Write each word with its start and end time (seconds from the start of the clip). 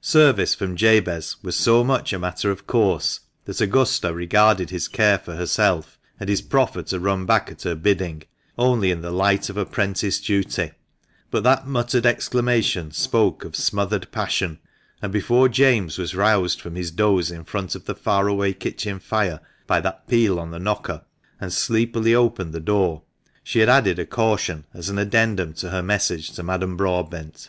Service 0.00 0.54
from 0.54 0.76
Jabez 0.76 1.34
was 1.42 1.56
so 1.56 1.82
much 1.82 2.12
a 2.12 2.18
matter 2.20 2.48
of 2.52 2.64
course 2.64 3.18
that 3.44 3.60
Augusta 3.60 4.14
regarded 4.14 4.70
his 4.70 4.86
care 4.86 5.18
for 5.18 5.34
herself, 5.34 5.98
and 6.20 6.28
his 6.28 6.40
proffer 6.40 6.80
to 6.84 7.00
run 7.00 7.26
back 7.26 7.50
at 7.50 7.62
her 7.62 7.74
bidding, 7.74 8.22
only 8.56 8.92
in 8.92 9.00
the 9.02 9.10
light 9.10 9.50
of 9.50 9.56
apprentice 9.56 10.20
duty; 10.20 10.70
but 11.32 11.42
that 11.42 11.66
muttered 11.66 12.06
exclamation 12.06 12.92
spoke 12.92 13.44
of 13.44 13.56
smothered 13.56 14.12
passion, 14.12 14.60
and 15.02 15.10
before 15.12 15.48
James 15.48 15.98
was 15.98 16.14
roused 16.14 16.60
from 16.60 16.76
his 16.76 16.92
doze 16.92 17.32
in 17.32 17.42
front 17.42 17.74
of 17.74 17.84
the 17.86 17.96
far 17.96 18.28
away 18.28 18.52
kitchen 18.52 19.00
fire 19.00 19.40
by 19.66 19.80
that 19.80 20.06
peal 20.06 20.38
on 20.38 20.52
the 20.52 20.60
knocker, 20.60 21.02
and 21.40 21.52
sleepily 21.52 22.14
opened 22.14 22.52
the 22.52 22.60
door, 22.60 23.02
she 23.42 23.58
had 23.58 23.68
added 23.68 23.98
a 23.98 24.06
caution 24.06 24.66
as 24.72 24.88
an 24.88 24.98
addendum 25.00 25.52
to 25.52 25.70
her 25.70 25.82
message 25.82 26.30
to 26.30 26.44
Madame 26.44 26.76
Broadbent. 26.76 27.48